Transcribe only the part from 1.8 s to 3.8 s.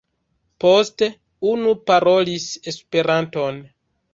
parolis Esperanton.